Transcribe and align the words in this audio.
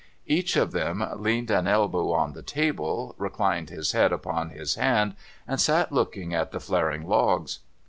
Each 0.25 0.55
of 0.55 0.71
them 0.71 1.07
leaned 1.17 1.51
an 1.51 1.67
elbow 1.67 2.11
on 2.11 2.33
the 2.33 2.41
table, 2.41 3.13
reclined 3.19 3.69
his 3.69 3.91
head 3.91 4.11
upon 4.11 4.49
his 4.49 4.73
hand, 4.73 5.15
and 5.47 5.61
sat 5.61 5.91
looking 5.91 6.33
at 6.33 6.51
the 6.51 6.59
flaring 6.59 7.07
logs. 7.07 7.59